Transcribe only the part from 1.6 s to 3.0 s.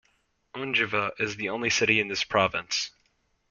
city in this province.